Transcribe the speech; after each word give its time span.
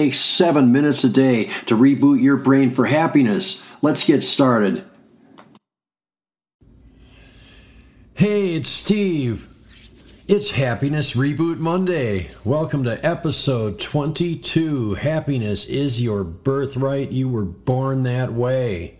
takes 0.00 0.18
seven 0.18 0.72
minutes 0.72 1.04
a 1.04 1.10
day 1.10 1.44
to 1.66 1.76
reboot 1.76 2.22
your 2.22 2.38
brain 2.38 2.70
for 2.70 2.86
happiness. 2.86 3.62
Let's 3.82 4.02
get 4.02 4.22
started. 4.22 4.82
Hey, 8.14 8.54
it's 8.54 8.70
Steve. 8.70 9.46
It's 10.26 10.52
Happiness 10.52 11.12
Reboot 11.12 11.58
Monday. 11.58 12.30
Welcome 12.46 12.84
to 12.84 13.04
episode 13.04 13.78
22. 13.78 14.94
Happiness 14.94 15.66
is 15.66 16.00
your 16.00 16.24
birthright. 16.24 17.12
You 17.12 17.28
were 17.28 17.44
born 17.44 18.04
that 18.04 18.32
way. 18.32 18.96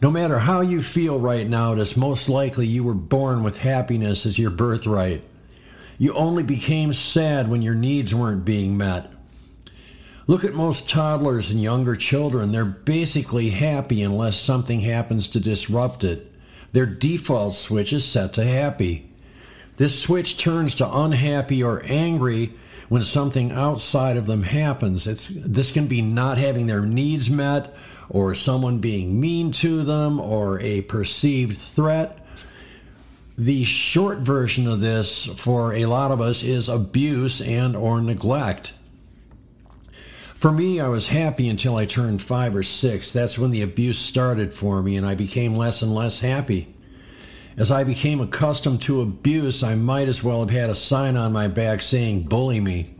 No 0.00 0.10
matter 0.10 0.38
how 0.38 0.62
you 0.62 0.80
feel 0.80 1.20
right 1.20 1.46
now, 1.46 1.74
it 1.74 1.78
is 1.80 1.98
most 1.98 2.30
likely 2.30 2.66
you 2.66 2.82
were 2.82 2.94
born 2.94 3.42
with 3.42 3.58
happiness 3.58 4.24
as 4.24 4.38
your 4.38 4.50
birthright. 4.50 5.22
You 5.98 6.14
only 6.14 6.44
became 6.44 6.94
sad 6.94 7.50
when 7.50 7.60
your 7.60 7.74
needs 7.74 8.14
weren't 8.14 8.46
being 8.46 8.78
met. 8.78 9.12
Look 10.28 10.44
at 10.44 10.52
most 10.52 10.90
toddlers 10.90 11.50
and 11.50 11.60
younger 11.60 11.96
children. 11.96 12.52
They're 12.52 12.66
basically 12.66 13.48
happy 13.48 14.02
unless 14.02 14.36
something 14.36 14.80
happens 14.80 15.26
to 15.28 15.40
disrupt 15.40 16.04
it. 16.04 16.30
Their 16.72 16.84
default 16.84 17.54
switch 17.54 17.94
is 17.94 18.04
set 18.04 18.34
to 18.34 18.44
happy. 18.44 19.10
This 19.78 19.98
switch 19.98 20.36
turns 20.36 20.74
to 20.76 20.92
unhappy 20.92 21.62
or 21.62 21.82
angry 21.86 22.52
when 22.90 23.04
something 23.04 23.52
outside 23.52 24.18
of 24.18 24.26
them 24.26 24.42
happens. 24.42 25.06
It's, 25.06 25.28
this 25.34 25.72
can 25.72 25.86
be 25.86 26.02
not 26.02 26.36
having 26.36 26.66
their 26.66 26.82
needs 26.82 27.30
met, 27.30 27.74
or 28.10 28.34
someone 28.34 28.80
being 28.80 29.18
mean 29.18 29.50
to 29.52 29.82
them, 29.82 30.20
or 30.20 30.60
a 30.60 30.82
perceived 30.82 31.58
threat. 31.58 32.18
The 33.38 33.64
short 33.64 34.18
version 34.18 34.66
of 34.66 34.82
this 34.82 35.24
for 35.24 35.72
a 35.72 35.86
lot 35.86 36.10
of 36.10 36.20
us 36.20 36.42
is 36.42 36.68
abuse 36.68 37.40
and 37.40 37.74
or 37.74 38.02
neglect. 38.02 38.74
For 40.38 40.52
me, 40.52 40.78
I 40.78 40.86
was 40.86 41.08
happy 41.08 41.48
until 41.48 41.74
I 41.74 41.84
turned 41.84 42.22
five 42.22 42.54
or 42.54 42.62
six. 42.62 43.12
That's 43.12 43.36
when 43.36 43.50
the 43.50 43.62
abuse 43.62 43.98
started 43.98 44.54
for 44.54 44.80
me, 44.84 44.96
and 44.96 45.04
I 45.04 45.16
became 45.16 45.56
less 45.56 45.82
and 45.82 45.92
less 45.92 46.20
happy. 46.20 46.72
As 47.56 47.72
I 47.72 47.82
became 47.82 48.20
accustomed 48.20 48.80
to 48.82 49.00
abuse, 49.00 49.64
I 49.64 49.74
might 49.74 50.06
as 50.06 50.22
well 50.22 50.38
have 50.38 50.50
had 50.50 50.70
a 50.70 50.76
sign 50.76 51.16
on 51.16 51.32
my 51.32 51.48
back 51.48 51.82
saying, 51.82 52.22
Bully 52.22 52.60
me. 52.60 52.94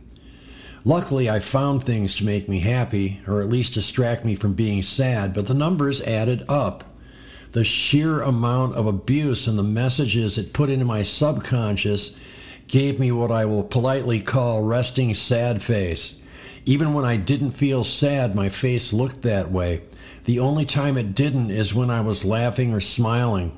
Luckily, 0.83 1.29
I 1.29 1.39
found 1.39 1.81
things 1.81 2.13
to 2.15 2.25
make 2.25 2.49
me 2.49 2.59
happy, 2.59 3.21
or 3.25 3.39
at 3.39 3.47
least 3.47 3.73
distract 3.73 4.25
me 4.25 4.35
from 4.35 4.53
being 4.53 4.81
sad, 4.81 5.33
but 5.33 5.47
the 5.47 5.53
numbers 5.53 6.01
added 6.01 6.43
up. 6.49 6.83
The 7.53 7.63
sheer 7.63 8.19
amount 8.21 8.75
of 8.75 8.85
abuse 8.85 9.47
and 9.47 9.57
the 9.57 9.63
messages 9.63 10.37
it 10.37 10.51
put 10.51 10.69
into 10.69 10.83
my 10.83 11.03
subconscious 11.03 12.17
gave 12.67 12.99
me 12.99 13.13
what 13.13 13.31
I 13.31 13.45
will 13.45 13.63
politely 13.63 14.19
call 14.19 14.61
resting 14.61 15.13
sad 15.13 15.63
face. 15.63 16.18
Even 16.65 16.93
when 16.93 17.05
I 17.05 17.17
didn't 17.17 17.51
feel 17.51 17.83
sad, 17.83 18.35
my 18.35 18.49
face 18.49 18.93
looked 18.93 19.21
that 19.23 19.51
way. 19.51 19.81
The 20.25 20.39
only 20.39 20.65
time 20.65 20.97
it 20.97 21.15
didn't 21.15 21.51
is 21.51 21.73
when 21.73 21.89
I 21.89 22.01
was 22.01 22.25
laughing 22.25 22.73
or 22.73 22.81
smiling. 22.81 23.57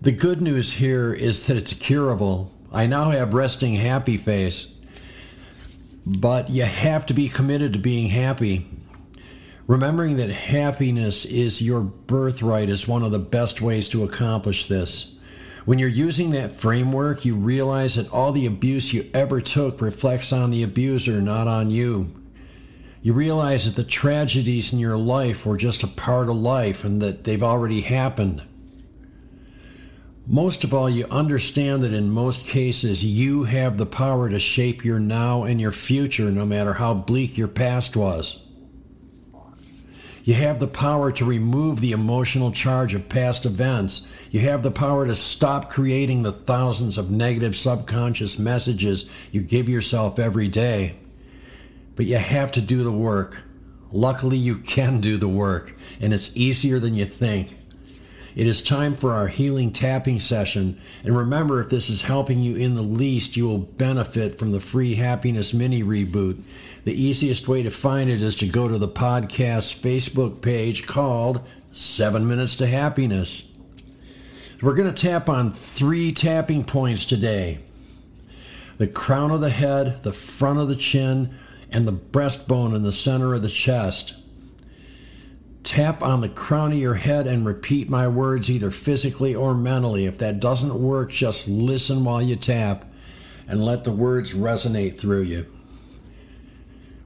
The 0.00 0.12
good 0.12 0.40
news 0.40 0.74
here 0.74 1.12
is 1.12 1.46
that 1.46 1.56
it's 1.56 1.74
curable. 1.74 2.50
I 2.72 2.86
now 2.86 3.10
have 3.10 3.34
resting 3.34 3.74
happy 3.74 4.16
face. 4.16 4.74
But 6.06 6.50
you 6.50 6.62
have 6.62 7.04
to 7.06 7.14
be 7.14 7.28
committed 7.28 7.74
to 7.74 7.78
being 7.78 8.08
happy. 8.08 8.66
Remembering 9.66 10.16
that 10.16 10.30
happiness 10.30 11.24
is 11.24 11.62
your 11.62 11.82
birthright 11.82 12.68
is 12.68 12.88
one 12.88 13.02
of 13.02 13.12
the 13.12 13.18
best 13.18 13.60
ways 13.60 13.88
to 13.90 14.02
accomplish 14.02 14.66
this. 14.66 15.14
When 15.64 15.78
you're 15.78 15.88
using 15.88 16.30
that 16.30 16.52
framework, 16.52 17.24
you 17.24 17.34
realize 17.36 17.96
that 17.96 18.10
all 18.12 18.32
the 18.32 18.46
abuse 18.46 18.92
you 18.92 19.10
ever 19.12 19.40
took 19.40 19.80
reflects 19.80 20.32
on 20.32 20.50
the 20.50 20.62
abuser, 20.62 21.20
not 21.20 21.46
on 21.46 21.70
you. 21.70 22.14
You 23.02 23.12
realize 23.12 23.64
that 23.64 23.76
the 23.76 23.88
tragedies 23.88 24.72
in 24.72 24.78
your 24.78 24.96
life 24.96 25.44
were 25.44 25.56
just 25.56 25.82
a 25.82 25.86
part 25.86 26.28
of 26.28 26.36
life 26.36 26.84
and 26.84 27.00
that 27.00 27.24
they've 27.24 27.42
already 27.42 27.80
happened. 27.82 28.42
Most 30.26 30.64
of 30.64 30.72
all, 30.72 30.88
you 30.88 31.06
understand 31.10 31.82
that 31.82 31.92
in 31.92 32.10
most 32.10 32.46
cases, 32.46 33.04
you 33.04 33.44
have 33.44 33.78
the 33.78 33.86
power 33.86 34.28
to 34.28 34.38
shape 34.38 34.84
your 34.84 35.00
now 35.00 35.42
and 35.44 35.60
your 35.60 35.72
future, 35.72 36.30
no 36.30 36.46
matter 36.46 36.74
how 36.74 36.94
bleak 36.94 37.36
your 37.36 37.48
past 37.48 37.96
was. 37.96 38.40
You 40.24 40.34
have 40.34 40.60
the 40.60 40.66
power 40.66 41.10
to 41.12 41.24
remove 41.24 41.80
the 41.80 41.92
emotional 41.92 42.52
charge 42.52 42.94
of 42.94 43.08
past 43.08 43.46
events. 43.46 44.06
You 44.30 44.40
have 44.40 44.62
the 44.62 44.70
power 44.70 45.06
to 45.06 45.14
stop 45.14 45.70
creating 45.70 46.22
the 46.22 46.32
thousands 46.32 46.98
of 46.98 47.10
negative 47.10 47.56
subconscious 47.56 48.38
messages 48.38 49.08
you 49.32 49.42
give 49.42 49.68
yourself 49.68 50.18
every 50.18 50.48
day. 50.48 50.96
But 51.96 52.06
you 52.06 52.16
have 52.16 52.52
to 52.52 52.60
do 52.60 52.82
the 52.82 52.92
work. 52.92 53.38
Luckily, 53.92 54.36
you 54.36 54.56
can 54.56 55.00
do 55.00 55.16
the 55.16 55.28
work, 55.28 55.74
and 56.00 56.14
it's 56.14 56.36
easier 56.36 56.78
than 56.78 56.94
you 56.94 57.06
think. 57.06 57.56
It 58.36 58.46
is 58.46 58.62
time 58.62 58.94
for 58.94 59.12
our 59.12 59.26
healing 59.26 59.72
tapping 59.72 60.20
session. 60.20 60.80
And 61.04 61.16
remember, 61.16 61.60
if 61.60 61.68
this 61.68 61.90
is 61.90 62.02
helping 62.02 62.40
you 62.40 62.56
in 62.56 62.74
the 62.74 62.82
least, 62.82 63.36
you 63.36 63.48
will 63.48 63.58
benefit 63.58 64.38
from 64.38 64.52
the 64.52 64.60
free 64.60 64.94
happiness 64.94 65.52
mini 65.52 65.82
reboot. 65.82 66.42
The 66.84 66.92
easiest 66.92 67.48
way 67.48 67.62
to 67.62 67.70
find 67.70 68.08
it 68.08 68.22
is 68.22 68.36
to 68.36 68.46
go 68.46 68.68
to 68.68 68.78
the 68.78 68.88
podcast 68.88 69.80
Facebook 69.80 70.40
page 70.40 70.86
called 70.86 71.46
Seven 71.72 72.26
Minutes 72.26 72.56
to 72.56 72.66
Happiness. 72.66 73.48
We're 74.62 74.74
going 74.74 74.92
to 74.92 75.02
tap 75.02 75.28
on 75.28 75.52
three 75.52 76.12
tapping 76.12 76.64
points 76.64 77.04
today 77.04 77.60
the 78.78 78.86
crown 78.86 79.30
of 79.30 79.42
the 79.42 79.50
head, 79.50 80.02
the 80.04 80.12
front 80.12 80.58
of 80.58 80.68
the 80.68 80.76
chin, 80.76 81.34
and 81.70 81.86
the 81.86 81.92
breastbone 81.92 82.74
in 82.74 82.82
the 82.82 82.92
center 82.92 83.34
of 83.34 83.42
the 83.42 83.48
chest. 83.48 84.14
Tap 85.62 86.02
on 86.02 86.20
the 86.20 86.28
crown 86.28 86.72
of 86.72 86.78
your 86.78 86.94
head 86.94 87.26
and 87.26 87.44
repeat 87.44 87.90
my 87.90 88.08
words 88.08 88.50
either 88.50 88.70
physically 88.70 89.34
or 89.34 89.54
mentally. 89.54 90.06
If 90.06 90.18
that 90.18 90.40
doesn't 90.40 90.74
work, 90.74 91.10
just 91.10 91.48
listen 91.48 92.04
while 92.04 92.22
you 92.22 92.36
tap 92.36 92.86
and 93.46 93.64
let 93.64 93.84
the 93.84 93.92
words 93.92 94.34
resonate 94.34 94.96
through 94.96 95.22
you. 95.22 95.46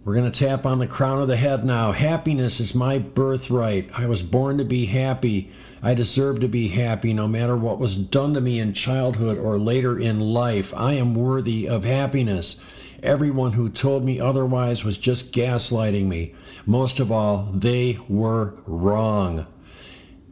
We're 0.04 0.14
going 0.14 0.30
to 0.30 0.38
tap 0.38 0.66
on 0.66 0.78
the 0.78 0.86
crown 0.86 1.22
of 1.22 1.28
the 1.28 1.36
head 1.36 1.64
now. 1.64 1.92
Happiness 1.92 2.60
is 2.60 2.74
my 2.74 2.98
birthright. 2.98 3.88
I 3.98 4.06
was 4.06 4.22
born 4.22 4.58
to 4.58 4.64
be 4.64 4.84
happy. 4.84 5.50
I 5.82 5.94
deserve 5.94 6.40
to 6.40 6.48
be 6.48 6.68
happy 6.68 7.14
no 7.14 7.26
matter 7.26 7.56
what 7.56 7.78
was 7.78 7.96
done 7.96 8.34
to 8.34 8.40
me 8.42 8.60
in 8.60 8.74
childhood 8.74 9.38
or 9.38 9.58
later 9.58 9.98
in 9.98 10.20
life. 10.20 10.74
I 10.76 10.92
am 10.92 11.14
worthy 11.14 11.66
of 11.66 11.84
happiness. 11.84 12.60
Everyone 13.04 13.52
who 13.52 13.68
told 13.68 14.02
me 14.02 14.18
otherwise 14.18 14.82
was 14.82 14.96
just 14.96 15.30
gaslighting 15.30 16.06
me. 16.06 16.34
Most 16.64 16.98
of 16.98 17.12
all, 17.12 17.50
they 17.52 17.98
were 18.08 18.54
wrong. 18.64 19.46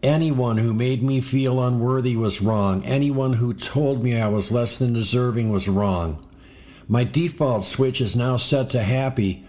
Anyone 0.02 0.56
who 0.56 0.72
made 0.72 1.02
me 1.02 1.20
feel 1.20 1.62
unworthy 1.62 2.16
was 2.16 2.40
wrong. 2.40 2.82
Anyone 2.86 3.34
who 3.34 3.52
told 3.52 4.02
me 4.02 4.18
I 4.18 4.28
was 4.28 4.50
less 4.50 4.74
than 4.74 4.94
deserving 4.94 5.50
was 5.52 5.68
wrong. 5.68 6.18
My 6.88 7.04
default 7.04 7.62
switch 7.64 8.00
is 8.00 8.16
now 8.16 8.38
set 8.38 8.70
to 8.70 8.82
happy. 8.82 9.44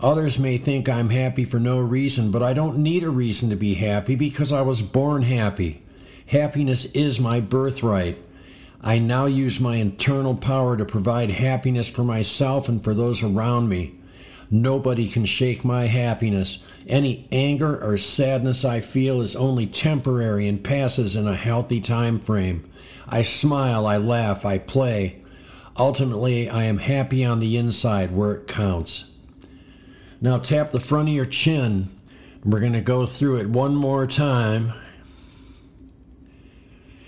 Others 0.00 0.38
may 0.38 0.58
think 0.58 0.86
I'm 0.86 1.08
happy 1.08 1.46
for 1.46 1.58
no 1.58 1.80
reason, 1.80 2.30
but 2.30 2.42
I 2.42 2.52
don't 2.52 2.76
need 2.76 3.02
a 3.02 3.08
reason 3.08 3.48
to 3.48 3.56
be 3.56 3.72
happy 3.72 4.16
because 4.16 4.52
I 4.52 4.60
was 4.60 4.82
born 4.82 5.22
happy. 5.22 5.82
Happiness 6.26 6.84
is 6.92 7.18
my 7.18 7.40
birthright. 7.40 8.18
I 8.80 8.98
now 8.98 9.26
use 9.26 9.58
my 9.58 9.76
internal 9.76 10.34
power 10.34 10.76
to 10.76 10.84
provide 10.84 11.30
happiness 11.30 11.88
for 11.88 12.04
myself 12.04 12.68
and 12.68 12.82
for 12.82 12.94
those 12.94 13.22
around 13.22 13.68
me. 13.68 13.98
Nobody 14.50 15.08
can 15.08 15.24
shake 15.24 15.64
my 15.64 15.86
happiness. 15.86 16.62
Any 16.86 17.26
anger 17.32 17.82
or 17.82 17.96
sadness 17.96 18.64
I 18.64 18.80
feel 18.80 19.20
is 19.20 19.34
only 19.34 19.66
temporary 19.66 20.46
and 20.46 20.62
passes 20.62 21.16
in 21.16 21.26
a 21.26 21.34
healthy 21.34 21.80
time 21.80 22.20
frame. 22.20 22.70
I 23.08 23.22
smile, 23.22 23.86
I 23.86 23.96
laugh, 23.96 24.44
I 24.44 24.58
play. 24.58 25.22
Ultimately, 25.76 26.48
I 26.48 26.64
am 26.64 26.78
happy 26.78 27.24
on 27.24 27.40
the 27.40 27.56
inside 27.56 28.12
where 28.12 28.32
it 28.32 28.46
counts. 28.46 29.10
Now 30.20 30.38
tap 30.38 30.72
the 30.72 30.80
front 30.80 31.08
of 31.08 31.14
your 31.14 31.26
chin. 31.26 31.88
We're 32.44 32.60
going 32.60 32.72
to 32.72 32.80
go 32.80 33.04
through 33.04 33.38
it 33.38 33.50
one 33.50 33.74
more 33.74 34.06
time. 34.06 34.72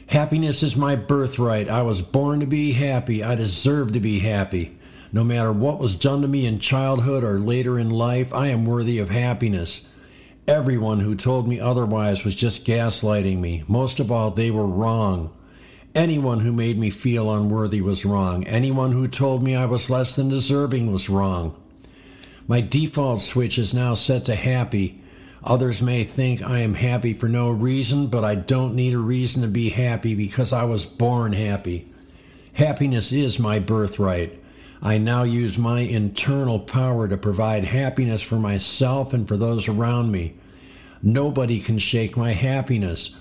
Happiness 0.08 0.62
is 0.62 0.74
my 0.74 0.96
birthright. 0.96 1.68
I 1.68 1.82
was 1.82 2.00
born 2.00 2.40
to 2.40 2.46
be 2.46 2.72
happy. 2.72 3.22
I 3.22 3.34
deserve 3.34 3.92
to 3.92 4.00
be 4.00 4.20
happy. 4.20 4.74
No 5.12 5.22
matter 5.22 5.52
what 5.52 5.78
was 5.78 5.96
done 5.96 6.22
to 6.22 6.28
me 6.28 6.46
in 6.46 6.60
childhood 6.60 7.22
or 7.22 7.38
later 7.38 7.78
in 7.78 7.90
life, 7.90 8.32
I 8.32 8.46
am 8.48 8.64
worthy 8.64 8.98
of 8.98 9.10
happiness. 9.10 9.86
Everyone 10.46 11.00
who 11.00 11.14
told 11.14 11.46
me 11.46 11.60
otherwise 11.60 12.24
was 12.24 12.34
just 12.34 12.64
gaslighting 12.64 13.38
me. 13.38 13.64
Most 13.68 14.00
of 14.00 14.10
all, 14.10 14.30
they 14.30 14.50
were 14.50 14.66
wrong. 14.66 15.30
Anyone 15.94 16.40
who 16.40 16.54
made 16.54 16.78
me 16.78 16.88
feel 16.88 17.34
unworthy 17.34 17.82
was 17.82 18.06
wrong. 18.06 18.46
Anyone 18.46 18.92
who 18.92 19.08
told 19.08 19.42
me 19.42 19.54
I 19.54 19.66
was 19.66 19.90
less 19.90 20.16
than 20.16 20.30
deserving 20.30 20.90
was 20.90 21.10
wrong. 21.10 21.54
My 22.46 22.62
default 22.62 23.20
switch 23.20 23.58
is 23.58 23.74
now 23.74 23.92
set 23.92 24.24
to 24.24 24.34
happy. 24.34 25.02
Others 25.44 25.82
may 25.82 26.04
think 26.04 26.42
I 26.42 26.60
am 26.60 26.74
happy 26.74 27.12
for 27.12 27.28
no 27.28 27.50
reason, 27.50 28.08
but 28.08 28.24
I 28.24 28.34
don't 28.34 28.74
need 28.74 28.94
a 28.94 28.98
reason 28.98 29.42
to 29.42 29.48
be 29.48 29.70
happy 29.70 30.14
because 30.14 30.52
I 30.52 30.64
was 30.64 30.84
born 30.84 31.32
happy. 31.32 31.88
Happiness 32.54 33.12
is 33.12 33.38
my 33.38 33.58
birthright. 33.58 34.42
I 34.82 34.98
now 34.98 35.22
use 35.22 35.58
my 35.58 35.80
internal 35.80 36.58
power 36.58 37.08
to 37.08 37.16
provide 37.16 37.64
happiness 37.64 38.22
for 38.22 38.36
myself 38.36 39.12
and 39.12 39.26
for 39.26 39.36
those 39.36 39.68
around 39.68 40.10
me. 40.10 40.34
Nobody 41.02 41.60
can 41.60 41.78
shake 41.78 42.16
my 42.16 42.32
happiness. 42.32 43.14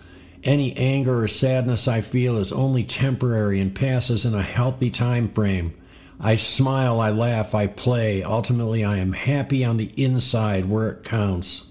Any 0.44 0.75
anger 0.75 1.24
or 1.24 1.28
sadness 1.28 1.88
I 1.88 2.02
feel 2.02 2.38
is 2.38 2.52
only 2.52 2.84
temporary 2.84 3.60
and 3.60 3.75
passes 3.75 4.25
in 4.25 4.34
a 4.34 4.42
healthy 4.42 4.90
time 4.90 5.30
frame. 5.30 5.74
I 6.19 6.36
smile, 6.36 7.00
I 7.00 7.12
laugh, 7.12 7.54
I 7.54 7.68
play. 7.68 8.24
Ultimately, 8.24 8.84
I 8.84 8.98
am 8.98 9.14
happy 9.14 9.64
on 9.64 9.78
the 9.78 9.92
inside 9.96 10.66
where 10.66 10.90
it 10.90 11.04
counts. 11.04 11.67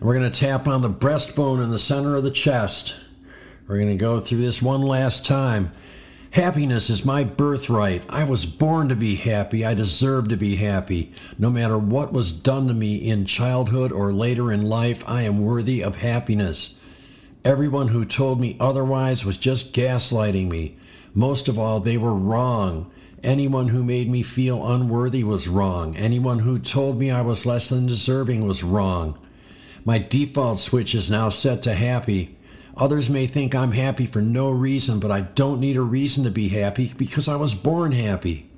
And 0.00 0.08
we're 0.08 0.18
going 0.18 0.32
to 0.32 0.40
tap 0.40 0.66
on 0.66 0.80
the 0.80 0.88
breastbone 0.88 1.62
in 1.62 1.70
the 1.70 1.78
center 1.78 2.16
of 2.16 2.24
the 2.24 2.30
chest. 2.30 2.96
We're 3.68 3.76
going 3.76 3.90
to 3.90 3.96
go 3.96 4.18
through 4.18 4.40
this 4.40 4.62
one 4.62 4.80
last 4.80 5.26
time. 5.26 5.72
Happiness 6.30 6.88
is 6.88 7.04
my 7.04 7.22
birthright. 7.22 8.02
I 8.08 8.24
was 8.24 8.46
born 8.46 8.88
to 8.88 8.96
be 8.96 9.16
happy. 9.16 9.62
I 9.64 9.74
deserve 9.74 10.28
to 10.28 10.38
be 10.38 10.56
happy. 10.56 11.12
No 11.38 11.50
matter 11.50 11.76
what 11.76 12.14
was 12.14 12.32
done 12.32 12.66
to 12.68 12.74
me 12.74 12.96
in 12.96 13.26
childhood 13.26 13.92
or 13.92 14.10
later 14.12 14.50
in 14.50 14.64
life, 14.64 15.04
I 15.06 15.22
am 15.22 15.44
worthy 15.44 15.82
of 15.82 15.96
happiness. 15.96 16.76
Everyone 17.44 17.88
who 17.88 18.04
told 18.04 18.40
me 18.40 18.56
otherwise 18.58 19.24
was 19.24 19.36
just 19.36 19.74
gaslighting 19.74 20.48
me. 20.48 20.78
Most 21.14 21.46
of 21.46 21.58
all, 21.58 21.78
they 21.78 21.98
were 21.98 22.14
wrong. 22.14 22.90
Anyone 23.22 23.68
who 23.68 23.84
made 23.84 24.08
me 24.08 24.22
feel 24.22 24.66
unworthy 24.66 25.24
was 25.24 25.48
wrong. 25.48 25.94
Anyone 25.96 26.38
who 26.38 26.58
told 26.58 26.98
me 26.98 27.10
I 27.10 27.20
was 27.20 27.44
less 27.44 27.68
than 27.68 27.86
deserving 27.86 28.46
was 28.46 28.62
wrong. 28.62 29.18
My 29.84 29.98
default 29.98 30.58
switch 30.58 30.94
is 30.94 31.10
now 31.10 31.28
set 31.30 31.62
to 31.62 31.74
happy. 31.74 32.36
Others 32.76 33.10
may 33.10 33.26
think 33.26 33.54
I'm 33.54 33.72
happy 33.72 34.06
for 34.06 34.20
no 34.20 34.50
reason, 34.50 35.00
but 35.00 35.10
I 35.10 35.22
don't 35.22 35.60
need 35.60 35.76
a 35.76 35.82
reason 35.82 36.24
to 36.24 36.30
be 36.30 36.48
happy 36.48 36.92
because 36.96 37.28
I 37.28 37.36
was 37.36 37.54
born 37.54 37.92
happy. 37.92 38.50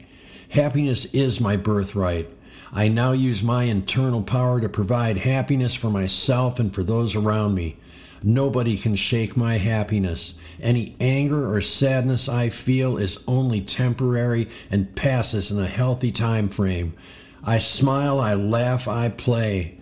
Happiness 0.51 1.07
is 1.07 1.41
my 1.41 1.57
birthright. 1.57 2.29
I 2.73 2.89
now 2.89 3.13
use 3.13 3.43
my 3.43 3.65
internal 3.65 4.23
power 4.23 4.61
to 4.61 4.69
provide 4.69 5.19
happiness 5.19 5.75
for 5.75 5.91
myself 5.91 6.59
and 6.59 6.75
for 6.75 6.83
those 6.83 7.15
around 7.15 7.55
me. 7.55 7.77
Nobody 8.23 8.77
can 8.77 8.95
shake 8.95 9.37
my 9.37 9.57
happiness. 9.57 10.35
Any 10.61 10.97
anger 11.01 11.53
or 11.53 11.61
sadness 11.61 12.29
I 12.29 12.49
feel 12.49 12.97
is 12.97 13.19
only 13.27 13.61
temporary 13.61 14.49
and 14.71 14.95
passes 14.95 15.51
in 15.51 15.59
a 15.59 15.67
healthy 15.67 16.13
time 16.13 16.49
frame. 16.49 16.95
I 17.43 17.59
smile, 17.59 18.21
I 18.21 18.35
laugh, 18.35 18.87
I 18.87 19.09
play. 19.09 19.79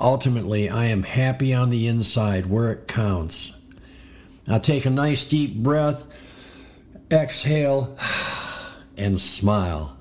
Ultimately, 0.00 0.68
I 0.68 0.86
am 0.86 1.04
happy 1.04 1.54
on 1.54 1.70
the 1.70 1.86
inside 1.86 2.46
where 2.46 2.72
it 2.72 2.88
counts. 2.88 3.54
Now 4.46 4.58
take 4.58 4.84
a 4.84 4.90
nice 4.90 5.24
deep 5.24 5.56
breath, 5.56 6.04
exhale, 7.10 7.96
and 8.96 9.20
smile. 9.20 9.96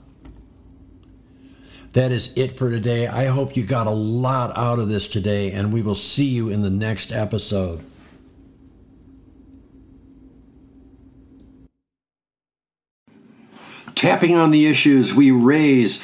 That 1.94 2.12
is 2.12 2.34
it 2.36 2.58
for 2.58 2.72
today. 2.72 3.08
I 3.08 3.26
hope 3.26 3.56
you 3.56 3.64
got 3.64 3.86
a 3.86 3.92
lot 3.92 4.58
out 4.58 4.80
of 4.80 4.90
this 4.90 5.08
today, 5.08 5.52
and 5.52 5.72
we 5.72 5.84
will 5.84 5.96
see 5.96 6.26
you 6.26 6.50
in 6.50 6.64
the 6.64 6.72
next 6.72 7.12
episode. 7.12 7.84
Tapping 13.94 14.36
on 14.36 14.50
the 14.50 14.66
issues 14.66 15.14
we 15.14 15.30
raise 15.30 16.04